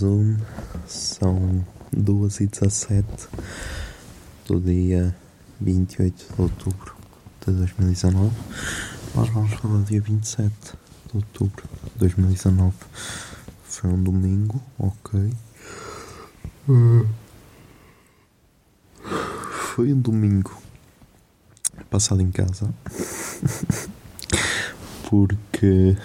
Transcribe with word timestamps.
Zoom. 0.00 0.38
São 0.86 1.64
2 1.92 2.40
e 2.40 2.46
17 2.46 3.28
do 4.46 4.58
dia 4.58 5.14
28 5.60 6.34
de 6.34 6.40
outubro 6.40 6.96
de 7.46 7.52
2019. 7.52 8.34
Nós 9.14 9.28
vamos 9.28 9.52
falar 9.52 9.76
do 9.76 9.84
dia 9.84 10.00
27 10.00 10.52
de 11.10 11.16
outubro 11.16 11.64
de 11.92 11.98
2019. 11.98 12.74
Foi 13.64 13.90
um 13.90 14.02
domingo, 14.02 14.60
ok. 14.78 15.32
Foi 19.74 19.92
um 19.92 20.00
domingo 20.00 20.56
passado 21.90 22.22
em 22.22 22.30
casa. 22.30 22.72
Porque. 25.10 25.96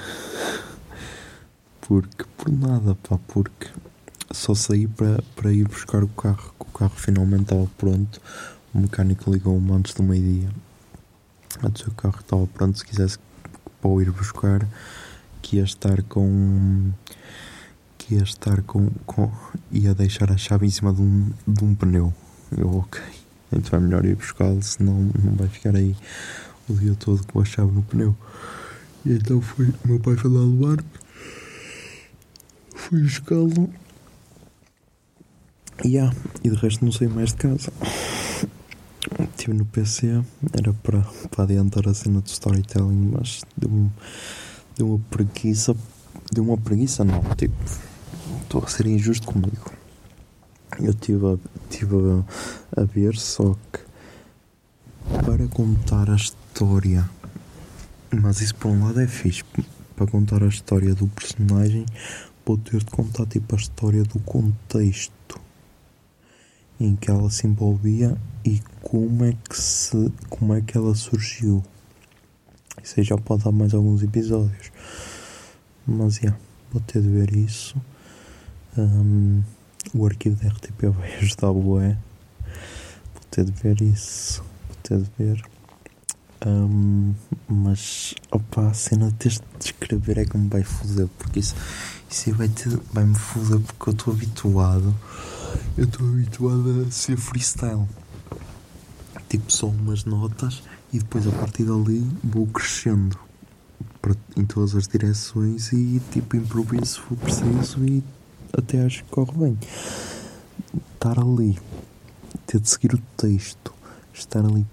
Porque, 1.88 2.25
por 2.36 2.52
nada, 2.52 2.95
pá, 2.95 3.19
porque 3.28 3.67
só 4.31 4.55
saí 4.55 4.88
para, 4.88 5.22
para 5.36 5.53
ir 5.53 5.67
buscar 5.67 6.03
o 6.03 6.08
carro, 6.08 6.52
que 6.59 6.66
o 6.67 6.72
carro 6.72 6.95
finalmente 6.95 7.44
estava 7.44 7.67
pronto. 7.78 8.19
O 8.73 8.80
mecânico 8.80 9.31
ligou-me 9.31 9.72
antes 9.72 9.94
do 9.94 10.02
meio-dia. 10.02 10.50
Antes 11.63 11.86
o 11.86 11.91
carro 11.91 12.19
estava 12.19 12.47
pronto, 12.47 12.80
se 12.80 12.86
quisesse 12.86 13.19
para 13.80 13.89
o 13.89 14.02
ir 14.02 14.11
buscar, 14.11 14.67
que 15.44 15.58
ia 15.58 15.63
estar 15.63 16.02
com. 16.03 16.91
que 18.00 18.16
ia 18.16 18.23
estar 18.23 18.63
com. 18.63 18.89
com 19.06 19.31
ia 19.72 19.94
deixar 19.94 20.31
a 20.31 20.38
chave 20.38 20.66
em 20.66 20.72
cima 20.72 20.91
de 20.91 21.02
um, 21.03 21.30
de 21.47 21.63
um 21.63 21.75
pneu. 21.75 22.11
Eu, 22.58 22.78
ok, 22.78 23.00
então 23.52 23.78
é 23.78 23.81
melhor 23.81 24.03
ir 24.06 24.16
buscá-lo, 24.16 24.61
senão 24.63 25.11
não 25.23 25.36
vai 25.36 25.47
ficar 25.47 25.75
aí 25.75 25.95
o 26.67 26.73
dia 26.73 26.95
todo 26.95 27.23
com 27.28 27.39
a 27.39 27.45
chave 27.45 27.72
no 27.72 27.83
pneu. 27.83 28.17
E 29.06 29.13
então 29.13 29.39
foi, 29.39 29.67
o 29.67 29.88
meu 29.88 30.00
pai 30.00 30.16
foi 30.16 30.31
lá 30.31 30.39
levar-me 30.39 31.04
fui 32.86 33.02
buscá-lo. 33.02 33.73
Yeah. 35.83 36.16
E 36.44 36.50
de 36.50 36.55
resto 36.55 36.86
não 36.86 36.91
saí 36.91 37.08
mais 37.08 37.30
de 37.30 37.38
casa. 37.38 37.72
Estive 39.19 39.53
no 39.53 39.66
PC, 39.66 40.23
era 40.53 40.73
para, 40.73 41.01
para 41.29 41.44
adiantar 41.44 41.88
a 41.88 41.94
cena 41.94 42.22
de 42.22 42.29
storytelling, 42.29 43.12
mas 43.12 43.41
deu, 43.57 43.91
deu 44.78 44.90
uma 44.90 45.00
preguiça. 45.09 45.75
Deu 46.31 46.44
uma 46.44 46.57
preguiça, 46.57 47.03
não. 47.03 47.22
Tipo, 47.35 47.56
estou 48.44 48.63
a 48.63 48.68
ser 48.68 48.85
injusto 48.85 49.28
comigo. 49.28 49.72
Eu 50.79 50.91
estive 50.91 51.25
a, 51.25 51.38
tive 51.69 51.95
a, 51.95 52.81
a 52.81 52.85
ver, 52.85 53.16
só 53.16 53.56
que 53.72 53.79
para 55.24 55.47
contar 55.47 56.09
a 56.09 56.16
história. 56.16 57.09
Mas 58.12 58.41
isso 58.41 58.56
por 58.56 58.69
um 58.69 58.85
lado 58.85 59.01
é 59.01 59.07
fixe. 59.07 59.44
Para 59.95 60.07
contar 60.07 60.44
a 60.44 60.47
história 60.47 60.94
do 60.94 61.07
personagem, 61.07 61.85
vou 62.45 62.57
ter 62.57 62.79
de 62.79 62.91
contar 62.91 63.25
tipo 63.25 63.56
a 63.56 63.57
história 63.57 64.03
do 64.03 64.19
contexto 64.19 65.41
em 66.79 66.95
que 66.95 67.09
ela 67.09 67.29
se 67.29 67.47
envolvia 67.47 68.17
e 68.44 68.61
como 68.81 69.25
é 69.25 69.33
que 69.50 69.57
se 69.57 70.11
como 70.29 70.53
é 70.53 70.61
que 70.61 70.78
ela 70.78 70.94
surgiu. 70.94 71.63
Isso 72.83 73.00
aí 73.00 73.03
já 73.03 73.17
pode 73.17 73.44
dar 73.44 73.51
mais 73.51 73.73
alguns 73.73 74.03
episódios. 74.03 74.72
Mas 75.88 76.17
yeah, 76.17 76.38
vou 76.72 76.81
ter 76.81 77.01
de 77.01 77.09
ver 77.09 77.35
isso. 77.35 77.75
Hum, 78.77 79.41
o 79.94 80.06
arquivo 80.06 80.35
da 80.35 80.50
RTP 80.50 80.89
vai 80.89 81.16
ajudar 81.17 81.53
bué. 81.53 81.97
Vou 83.13 83.23
ter 83.31 83.45
de 83.45 83.51
ver 83.51 83.81
isso. 83.81 84.44
Vou 84.67 84.77
ter 84.83 85.00
de 85.00 85.09
ver. 85.17 85.54
Hum, 86.44 87.13
mas 87.47 88.13
opa, 88.31 88.68
a 88.68 88.73
cena 88.73 89.07
de 89.07 89.13
teres 89.13 89.41
de 89.59 89.66
escrever 89.66 90.18
é 90.18 90.25
que 90.25 90.38
me 90.38 90.50
vai 90.50 90.63
foder, 90.63 91.07
porque 91.18 91.40
isso, 91.40 91.56
isso 92.09 92.34
vai, 92.34 92.50
ter, 92.50 92.69
vai 92.91 93.06
me 93.06 93.16
foder 93.16 93.59
porque 93.59 93.90
eu 93.90 93.94
estou 93.94 94.13
habituado. 94.13 94.95
Eu 95.78 95.85
estou 95.85 96.07
habituado 96.07 96.85
a 96.88 96.91
ser 96.91 97.18
freestyle. 97.18 97.88
Tipo 99.29 99.51
só 99.51 99.68
umas 99.68 100.03
notas 100.06 100.62
e 100.94 101.00
depois 101.00 101.28
a 101.28 101.31
partir 101.31 101.63
dali 101.63 102.06
vou 102.24 102.47
crescendo 102.47 103.18
para, 104.01 104.16
em 104.38 104.45
todas 104.45 104.75
as 104.75 104.88
direções 104.88 105.74
e 105.74 106.01
tipo 106.12 106.35
improviso 106.35 106.85
se 106.85 107.00
for 107.00 107.18
preciso 107.18 107.84
e 107.84 108.03
até 108.53 108.85
acho 108.85 109.03
que 109.03 109.09
corre 109.09 109.31
bem. 109.34 109.57
Estar 110.94 111.19
ali, 111.19 111.59
ter 112.45 112.59
de 112.59 112.69
seguir 112.69 112.94
o 112.94 113.01
texto, 113.18 113.74
estar 114.13 114.45
ali 114.45 114.66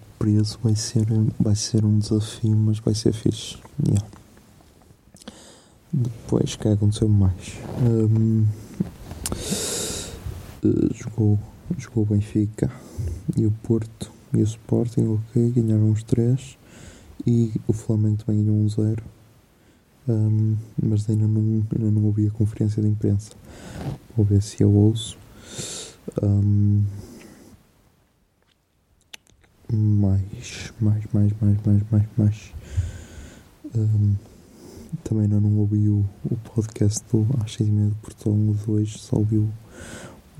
vai 0.62 0.74
ser, 0.76 1.06
vai 1.38 1.54
ser 1.54 1.84
um 1.84 1.98
desafio, 1.98 2.56
mas 2.56 2.78
vai 2.78 2.94
ser 2.94 3.12
fixe. 3.12 3.58
Yeah. 3.86 4.06
Depois, 5.92 6.54
o 6.54 6.58
que 6.58 6.68
aconteceu 6.68 7.08
mais? 7.08 7.58
Hum, 7.82 8.46
eh, 10.64 10.94
jogou, 10.94 11.38
jogou 11.76 12.04
o 12.04 12.06
Benfica 12.06 12.70
e 13.36 13.46
o 13.46 13.50
Porto 13.50 14.10
e 14.32 14.38
o 14.38 14.44
Sporting, 14.44 15.18
ok, 15.28 15.50
ganharam 15.50 15.90
os 15.90 16.02
três 16.02 16.56
e 17.26 17.52
o 17.66 17.72
Flamengo 17.72 18.22
também 18.24 18.44
ganhou 18.44 18.56
um 18.56 18.68
zero. 18.68 19.02
Hum, 20.08 20.56
mas 20.82 21.08
ainda 21.10 21.26
não, 21.26 21.40
ainda 21.40 21.90
não 21.90 22.04
ouvi 22.04 22.26
a 22.26 22.30
conferência 22.30 22.82
de 22.82 22.88
imprensa. 22.88 23.32
Vou 24.16 24.24
ver 24.24 24.42
se 24.42 24.62
eu 24.62 24.72
ouço. 24.72 25.18
Hum, 26.22 26.84
mais, 29.76 30.72
mais, 30.80 31.04
mais, 31.12 31.32
mais, 31.40 31.56
mais, 31.64 31.82
mais, 31.90 32.06
mais. 32.16 32.52
Hum, 33.74 34.14
também 35.02 35.24
ainda 35.24 35.40
não 35.40 35.58
ouvi 35.58 35.88
o, 35.88 36.04
o 36.24 36.36
podcast 36.54 37.02
do 37.10 37.26
às 37.42 37.54
6 37.54 37.68
e 37.68 37.72
meia 37.72 37.88
do 37.88 37.94
Portão 37.96 38.56
2, 38.66 38.92
só 38.92 39.16
ouvi 39.16 39.38
o, 39.38 39.48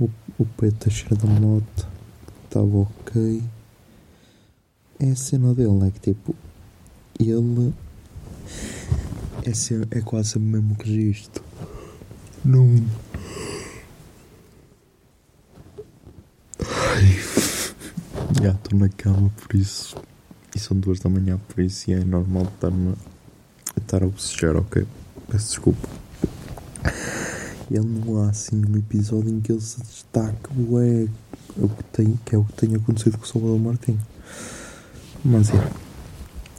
o, 0.00 0.10
o 0.38 0.46
Pedro 0.56 0.78
Teixeira 0.78 1.16
da 1.16 1.26
estava 2.44 2.76
ok. 2.76 3.42
É 5.00 5.10
a 5.10 5.16
cena 5.16 5.54
dele, 5.54 5.88
é 5.88 5.90
que 5.90 6.12
tipo, 6.12 6.34
ele 7.18 7.72
é, 9.44 9.98
é 9.98 10.00
quase 10.02 10.36
o 10.36 10.40
mesmo 10.40 10.76
registro. 10.78 11.42
Não. 12.44 12.66
Ai. 16.60 17.32
Já 18.42 18.50
estou 18.50 18.76
na 18.76 18.88
cama, 18.88 19.30
por 19.36 19.54
isso. 19.54 19.96
E 20.52 20.58
são 20.58 20.76
duas 20.76 20.98
da 20.98 21.08
manhã, 21.08 21.38
por 21.48 21.62
isso 21.62 21.92
é 21.92 22.02
normal 22.02 22.42
estar-me 22.42 22.94
estar 23.80 24.02
a 24.02 24.06
bocejar, 24.06 24.56
ok? 24.56 24.84
Peço 25.28 25.46
desculpa. 25.50 25.88
Ele 27.70 27.86
não 27.86 28.20
há 28.20 28.30
assim 28.30 28.56
um 28.56 28.76
episódio 28.76 29.30
em 29.30 29.40
que 29.40 29.52
ele 29.52 29.60
se 29.60 29.80
destaque, 29.80 30.50
ué, 30.68 31.06
o 31.56 31.68
que, 31.68 31.84
tem, 31.84 32.18
que 32.24 32.34
é 32.34 32.38
o 32.38 32.44
que 32.44 32.52
tem 32.54 32.74
acontecido 32.74 33.16
com 33.16 33.24
o 33.24 33.28
Salvador 33.28 33.60
Martinho. 33.60 34.00
Mas 35.24 35.50
é. 35.50 35.70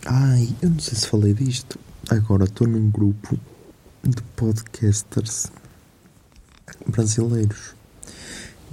Ai, 0.06 0.56
eu 0.62 0.70
não 0.70 0.80
sei 0.80 0.96
se 0.96 1.06
falei 1.06 1.34
disto. 1.34 1.78
Agora 2.10 2.46
estou 2.46 2.66
num 2.66 2.90
grupo 2.90 3.38
de 4.02 4.22
podcasters 4.38 5.52
brasileiros. 6.88 7.76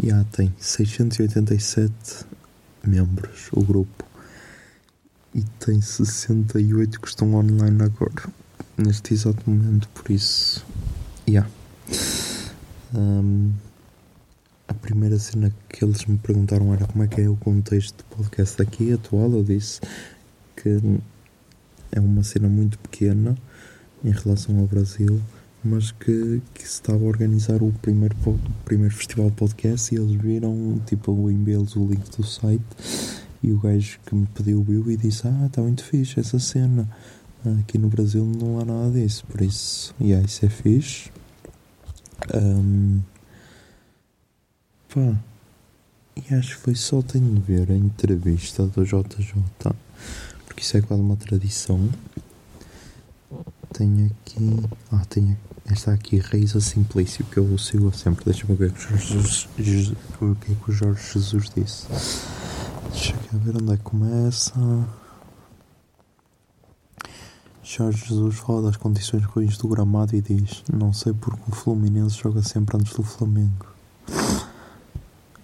E 0.00 0.10
já 0.10 0.22
tem 0.30 0.54
687 0.60 2.30
membros 2.84 3.48
o 3.52 3.62
grupo. 3.62 4.04
E 5.34 5.42
tem 5.58 5.80
68 5.80 7.00
que 7.00 7.08
estão 7.08 7.34
online 7.34 7.82
agora. 7.82 8.28
Neste 8.76 9.14
exato 9.14 9.48
momento, 9.48 9.88
por 9.90 10.10
isso. 10.10 10.64
Yeah. 11.28 11.48
Um, 12.92 13.52
a 14.66 14.74
primeira 14.74 15.18
cena 15.18 15.52
que 15.68 15.84
eles 15.84 16.04
me 16.06 16.18
perguntaram 16.18 16.72
era 16.72 16.86
como 16.86 17.04
é 17.04 17.08
que 17.08 17.20
é 17.20 17.28
o 17.28 17.36
contexto 17.36 17.98
do 17.98 18.16
podcast 18.16 18.60
aqui 18.60 18.92
atual. 18.92 19.32
Eu 19.32 19.44
disse 19.44 19.80
que 20.56 20.80
é 21.92 22.00
uma 22.00 22.22
cena 22.22 22.48
muito 22.48 22.78
pequena 22.78 23.36
em 24.04 24.10
relação 24.10 24.58
ao 24.58 24.66
Brasil, 24.66 25.20
mas 25.62 25.92
que, 25.92 26.40
que 26.54 26.62
se 26.62 26.74
estava 26.74 27.04
a 27.04 27.08
organizar 27.08 27.62
o 27.62 27.72
primeiro, 27.82 28.16
o 28.26 28.38
primeiro 28.64 28.94
festival 28.94 29.30
podcast 29.30 29.94
e 29.94 29.98
eles 29.98 30.12
viram, 30.12 30.80
tipo, 30.86 31.12
o 31.12 31.30
e-mails, 31.30 31.76
o 31.76 31.86
link 31.86 32.16
do 32.16 32.24
site 32.24 32.64
e 33.42 33.52
o 33.52 33.58
gajo 33.58 33.98
que 34.04 34.14
me 34.14 34.26
pediu 34.26 34.62
viu 34.62 34.90
e 34.90 34.96
disse: 34.96 35.26
Ah, 35.26 35.46
está 35.46 35.62
muito 35.62 35.84
fixe 35.84 36.20
essa 36.20 36.38
cena. 36.38 36.88
Aqui 37.60 37.78
no 37.78 37.88
Brasil 37.88 38.24
não 38.24 38.60
há 38.60 38.64
nada 38.64 38.90
disso, 38.90 39.24
por 39.26 39.40
isso, 39.40 39.94
e 39.98 40.08
yeah, 40.08 40.26
isso 40.26 40.44
é 40.44 40.48
fixe. 40.48 41.10
Um, 42.34 43.00
pá, 44.92 45.16
e 46.16 46.34
acho 46.34 46.56
que 46.56 46.62
foi 46.62 46.74
só 46.74 47.00
tenho 47.00 47.34
de 47.34 47.40
ver 47.40 47.70
a 47.70 47.74
entrevista 47.74 48.66
do 48.66 48.84
JJ, 48.84 49.42
porque 50.46 50.62
isso 50.62 50.76
é 50.76 50.82
quase 50.82 51.02
uma 51.02 51.16
tradição. 51.16 51.88
Tenho 53.72 54.06
aqui. 54.06 54.36
Ah, 54.92 55.04
tenho 55.08 55.38
esta 55.66 55.92
aqui, 55.92 56.18
Reisa 56.18 56.60
Simplício, 56.60 57.24
que 57.24 57.38
eu 57.38 57.56
sigo 57.58 57.92
sempre. 57.96 58.24
Deixa-me 58.24 58.54
ver 58.54 58.70
o 58.70 60.34
que, 60.34 60.52
é 60.52 60.54
que 60.54 60.70
o 60.70 60.72
Jorge 60.72 61.12
Jesus 61.12 61.50
disse. 61.54 61.86
Deixa 62.90 63.14
eu 63.32 63.38
ver 63.38 63.56
onde 63.56 63.72
é 63.74 63.76
que 63.76 63.82
começa. 63.82 64.52
Jorge 67.62 68.06
Jesus 68.08 68.36
fala 68.38 68.62
das 68.62 68.76
condições 68.76 69.24
ruins 69.24 69.56
do 69.56 69.68
gramado 69.68 70.16
e 70.16 70.20
diz: 70.20 70.64
Não 70.72 70.92
sei 70.92 71.12
porque 71.12 71.50
o 71.50 71.54
Fluminense 71.54 72.18
joga 72.20 72.42
sempre 72.42 72.76
antes 72.76 72.94
do 72.94 73.04
Flamengo. 73.04 73.66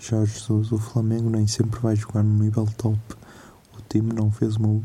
Jorge 0.00 0.34
Jesus, 0.34 0.72
o 0.72 0.78
Flamengo 0.78 1.30
nem 1.30 1.46
sempre 1.46 1.78
vai 1.80 1.94
jogar 1.94 2.22
no 2.22 2.42
nível 2.42 2.66
top. 2.76 2.98
O 3.78 3.82
time 3.88 4.12
não 4.12 4.30
fez 4.30 4.56
uma, 4.56 4.80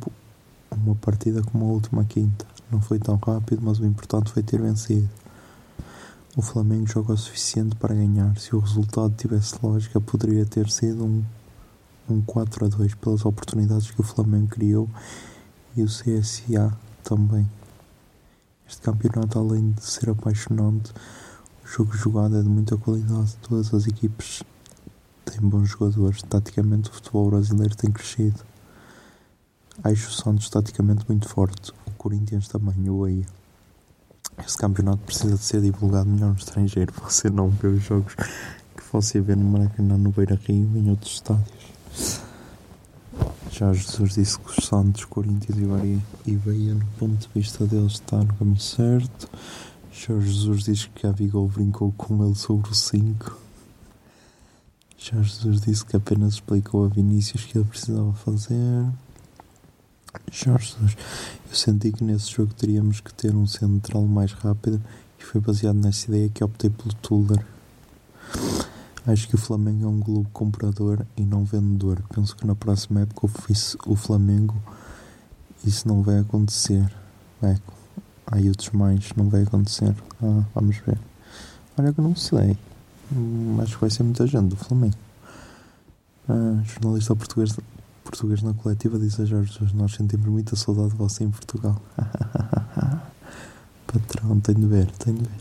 uma 0.71 0.95
partida 0.95 1.41
como 1.41 1.65
a 1.65 1.67
última 1.69 2.05
quinta. 2.05 2.45
Não 2.71 2.79
foi 2.79 2.99
tão 2.99 3.15
rápido, 3.15 3.61
mas 3.63 3.79
o 3.79 3.85
importante 3.85 4.31
foi 4.31 4.43
ter 4.43 4.61
vencido. 4.61 5.09
O 6.37 6.41
Flamengo 6.41 6.87
joga 6.87 7.11
o 7.11 7.17
suficiente 7.17 7.75
para 7.75 7.93
ganhar. 7.93 8.37
Se 8.39 8.55
o 8.55 8.59
resultado 8.59 9.13
tivesse 9.17 9.55
lógica, 9.61 9.99
poderia 9.99 10.45
ter 10.45 10.69
sido 10.69 11.03
um, 11.03 11.25
um 12.09 12.21
4 12.21 12.65
a 12.65 12.69
2 12.69 12.95
pelas 12.95 13.25
oportunidades 13.25 13.91
que 13.91 13.99
o 13.99 14.03
Flamengo 14.03 14.47
criou 14.47 14.89
e 15.75 15.83
o 15.83 15.87
CSA 15.87 16.73
também. 17.03 17.45
Este 18.65 18.81
campeonato, 18.81 19.37
além 19.37 19.71
de 19.71 19.83
ser 19.83 20.09
apaixonante, 20.09 20.93
o 21.65 21.67
jogo 21.67 21.93
jogado 21.97 22.37
é 22.37 22.41
de 22.41 22.47
muita 22.47 22.77
qualidade. 22.77 23.35
Todas 23.41 23.73
as 23.73 23.85
equipes 23.85 24.41
têm 25.25 25.41
bons 25.41 25.67
jogadores. 25.67 26.21
Taticamente, 26.21 26.89
o 26.89 26.93
futebol 26.93 27.29
brasileiro 27.29 27.75
tem 27.75 27.91
crescido. 27.91 28.39
Acho 29.83 30.07
o 30.07 30.13
Santos 30.13 30.49
taticamente 30.49 31.03
muito 31.09 31.27
forte. 31.27 31.73
O 31.85 31.91
Corinthians 31.97 32.47
também, 32.47 32.89
o 32.89 33.03
aí. 33.03 33.25
Este 34.45 34.57
campeonato 34.57 34.99
precisa 34.99 35.35
de 35.35 35.43
ser 35.43 35.61
divulgado 35.61 36.09
melhor 36.09 36.29
no 36.29 36.37
estrangeiro. 36.37 36.93
Você 37.03 37.29
não 37.29 37.49
vê 37.49 37.67
os 37.67 37.83
jogos 37.83 38.15
que 38.15 38.83
você 38.91 39.21
vê 39.21 39.35
no 39.35 39.45
Maracanã, 39.45 39.97
no 39.97 40.11
Beira 40.11 40.39
Rio 40.47 40.69
e 40.75 40.79
em 40.79 40.89
outros 40.89 41.13
estádios. 41.13 42.21
Já 43.51 43.71
Jesus 43.73 44.15
disse 44.15 44.39
que 44.39 44.49
os 44.49 44.65
Santos, 44.65 45.05
Corinthians 45.05 45.57
e 46.25 46.35
Bahia, 46.35 46.73
no 46.73 46.85
ponto 46.97 47.15
de 47.15 47.29
vista 47.33 47.65
deles, 47.65 47.93
está 47.93 48.17
no 48.17 48.33
caminho 48.33 48.59
certo. 48.59 49.29
Jorge 49.91 50.31
Jesus 50.31 50.63
diz 50.63 50.85
que 50.95 51.05
a 51.05 51.11
Vigol 51.11 51.47
brincou 51.47 51.93
com 51.95 52.25
ele 52.25 52.35
sobre 52.35 52.71
o 52.71 52.73
5. 52.73 53.37
Jorge 54.97 55.35
Jesus 55.35 55.61
disse 55.61 55.85
que 55.85 55.95
apenas 55.95 56.35
explicou 56.35 56.85
a 56.85 56.87
Vinícius 56.87 57.43
que 57.45 57.57
ele 57.57 57.65
precisava 57.65 58.13
fazer. 58.13 58.85
Jorge 60.31 60.73
Jesus, 60.73 60.97
eu 61.49 61.55
senti 61.55 61.91
que 61.91 62.03
nesse 62.03 62.31
jogo 62.31 62.53
teríamos 62.53 62.99
que 62.99 63.13
ter 63.13 63.35
um 63.35 63.47
central 63.47 64.05
mais 64.05 64.33
rápido 64.33 64.81
e 65.19 65.23
foi 65.23 65.39
baseado 65.39 65.75
nessa 65.75 66.07
ideia 66.07 66.29
que 66.29 66.43
optei 66.43 66.69
pelo 66.69 66.93
Tuller. 66.95 67.45
Acho 69.05 69.27
que 69.27 69.35
o 69.35 69.37
Flamengo 69.37 69.85
é 69.85 69.87
um 69.87 69.99
clube 69.99 70.29
comprador 70.31 71.05
e 71.17 71.23
não 71.23 71.43
vendedor. 71.43 72.01
Penso 72.13 72.35
que 72.35 72.45
na 72.45 72.55
próxima 72.55 73.01
época 73.01 73.29
o 73.87 73.95
Flamengo 73.95 74.55
isso 75.65 75.87
não 75.87 76.01
vai 76.01 76.19
acontecer. 76.19 76.91
É, 77.41 77.55
há 78.27 78.37
outros 78.37 78.69
mais, 78.71 79.11
não 79.15 79.29
vai 79.29 79.43
acontecer. 79.43 79.95
Ah, 80.21 80.43
vamos 80.53 80.77
ver. 80.77 80.97
Olha 81.77 81.91
que 81.91 82.01
não 82.01 82.15
sei. 82.15 82.57
Hum, 83.11 83.57
acho 83.61 83.75
que 83.75 83.81
vai 83.81 83.89
ser 83.89 84.03
muita 84.03 84.27
gente 84.27 84.49
do 84.49 84.55
Flamengo. 84.55 84.95
Ah, 86.29 86.61
jornalista 86.63 87.15
português, 87.15 87.55
português 88.11 88.43
na 88.43 88.53
coletiva 88.53 88.99
diz 88.99 89.17
a 89.19 89.25
Jorge 89.25 89.57
nós 89.73 89.93
sentimos 89.93 90.27
muita 90.27 90.55
saudade 90.57 90.89
de 90.89 90.95
você 90.95 91.23
em 91.23 91.31
Portugal. 91.31 91.81
Patrão, 93.87 94.39
tenho 94.41 94.59
de 94.59 94.67
ver, 94.67 94.91
tenho 94.91 95.17
de 95.17 95.23
ver. 95.23 95.39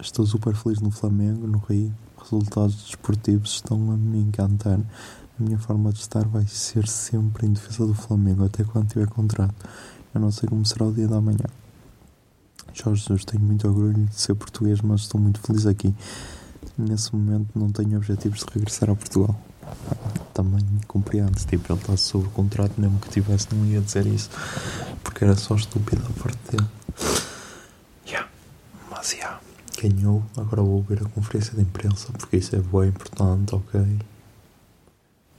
Estou 0.00 0.26
super 0.26 0.54
feliz 0.54 0.80
no 0.80 0.90
Flamengo, 0.90 1.46
no 1.46 1.58
Rio 1.58 1.92
resultados 2.24 2.76
desportivos 2.76 3.50
estão 3.50 3.92
a 3.92 3.96
me 3.96 4.20
encantar. 4.20 4.78
A 4.78 5.42
minha 5.42 5.58
forma 5.58 5.92
de 5.92 6.00
estar 6.00 6.26
vai 6.26 6.46
ser 6.46 6.88
sempre 6.88 7.46
em 7.46 7.52
defesa 7.52 7.86
do 7.86 7.94
Flamengo, 7.94 8.44
até 8.44 8.64
quando 8.64 8.88
tiver 8.88 9.08
contrato. 9.08 9.54
Eu 10.14 10.20
não 10.20 10.30
sei 10.30 10.48
como 10.48 10.64
será 10.64 10.86
o 10.86 10.92
dia 10.92 11.08
da 11.08 11.20
manhã. 11.20 11.44
Jorge 12.72 13.02
Jesus, 13.02 13.24
tenho 13.24 13.42
muito 13.42 13.66
orgulho 13.66 13.92
de 13.92 14.14
ser 14.14 14.34
português, 14.34 14.80
mas 14.80 15.02
estou 15.02 15.20
muito 15.20 15.40
feliz 15.40 15.66
aqui. 15.66 15.94
Nesse 16.78 17.14
momento 17.14 17.48
não 17.54 17.70
tenho 17.70 17.96
objetivos 17.96 18.40
de 18.40 18.46
regressar 18.54 18.90
a 18.90 18.96
Portugal. 18.96 19.38
Também 20.34 20.64
compreendo, 20.86 21.34
tipo, 21.46 21.72
ele 21.72 21.80
está 21.80 21.96
sob 21.96 22.28
contrato, 22.30 22.72
mesmo 22.76 22.98
que 22.98 23.08
tivesse, 23.08 23.54
não 23.54 23.64
ia 23.64 23.80
dizer 23.80 24.04
isso, 24.06 24.28
porque 25.02 25.24
era 25.24 25.36
só 25.36 25.54
estúpido 25.54 26.02
a 26.04 26.22
parte 26.22 26.38
dele. 26.50 26.68
Yeah. 28.06 28.28
Mas, 28.90 29.12
yeah 29.12 29.40
ganhou, 29.88 30.24
agora 30.36 30.62
vou 30.62 30.82
ver 30.82 31.02
a 31.02 31.08
conferência 31.08 31.54
de 31.54 31.62
imprensa 31.62 32.10
porque 32.12 32.36
isso 32.36 32.54
é 32.56 32.60
bem 32.60 32.88
importante, 32.88 33.54
ok? 33.54 33.98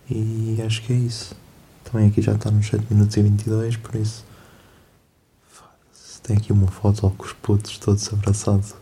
E 0.10 0.62
acho 0.66 0.84
que 0.84 0.94
é 0.94 0.96
isso. 0.96 1.36
Também 1.84 2.08
aqui 2.08 2.22
já 2.22 2.34
está 2.34 2.52
nos 2.52 2.68
7 2.68 2.86
minutos 2.94 3.16
e 3.18 3.22
22, 3.22 3.78
por 3.78 3.96
isso. 3.96 4.24
Tem 6.24 6.38
aqui 6.38 6.52
uma 6.52 6.68
foto 6.68 7.10
com 7.12 7.24
os 7.24 7.34
putos 7.34 7.78
todos 7.78 8.12
abraçados, 8.12 8.74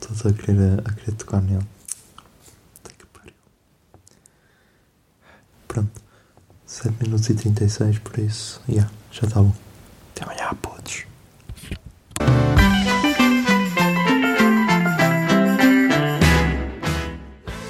todos 0.00 0.24
a 0.26 0.32
querer, 0.32 0.80
a 0.84 0.92
querer 0.92 1.12
tocar 1.16 1.40
nele. 1.40 1.66
Tem 2.82 2.94
que 2.96 3.06
pariu. 3.06 3.32
Pronto. 5.74 5.90
7 6.66 7.02
minutos 7.02 7.28
e 7.28 7.34
36, 7.34 7.98
por 7.98 8.16
isso. 8.20 8.62
Yeah, 8.68 8.88
já 9.10 9.26
está 9.26 9.40
bom. 9.40 9.52
Até 10.14 10.24
amanhã, 10.24 10.54
putos. 10.62 11.04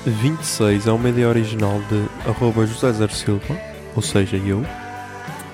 26 0.05 0.87
é 0.87 0.93
uma 0.93 1.09
ideia 1.09 1.29
original 1.31 1.81
de 1.89 2.29
arroba 2.29 2.67
José 2.67 2.93
Zer 2.93 3.11
Silva, 3.11 3.59
ou 3.97 4.03
seja, 4.03 4.37
eu. 4.37 4.63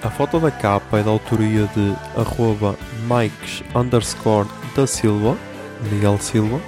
A 0.02 0.11
foto 0.11 0.40
da 0.40 0.50
capa 0.50 0.99
é 0.99 1.04
da 1.04 1.11
autoria 1.11 1.69
de 1.69 1.95
arroba 2.21 2.76
Mikes 3.04 3.62
underscore 3.76 4.49
da 4.75 4.88
Silva, 4.88 5.37
Miguel 5.88 6.19
Silva, 6.19 6.61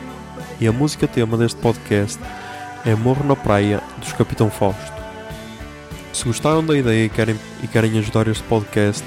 e 0.61 0.69
a 0.69 0.73
música 0.73 1.09
tema 1.09 1.37
deste 1.37 1.61
podcast 1.61 2.21
é 2.87 2.95
Morro 2.95 3.25
na 3.25 3.35
Praia, 3.35 3.83
dos 3.99 4.13
Capitão 4.13 4.49
Fausto. 4.49 5.02
Se 6.23 6.29
gostaram 6.29 6.65
da 6.65 6.79
ideia 6.79 7.07
e 7.07 7.09
querem, 7.09 7.37
e 7.65 7.67
querem 7.67 7.99
ajudar 7.99 8.29
este 8.29 8.45
podcast, 8.45 9.05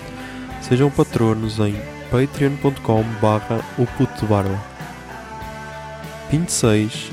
sejam 0.62 0.92
patronos 0.92 1.60
em 1.60 1.74
patreon.com 2.12 3.04
barra 3.22 3.62
o 3.78 3.86
puto 3.86 4.26
barba. 4.26 4.62
26 6.30 7.12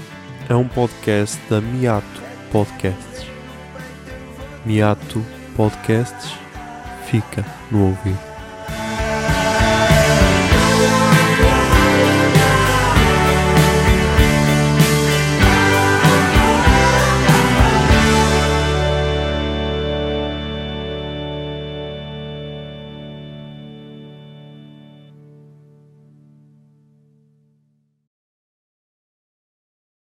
é 0.48 0.56
um 0.56 0.66
podcast 0.66 1.38
da 1.48 1.60
Miato 1.60 2.20
Podcasts. 2.50 3.24
Miato 4.66 5.24
Podcasts 5.54 6.32
fica 7.06 7.46
no 7.70 7.90
ouvido. 7.90 8.31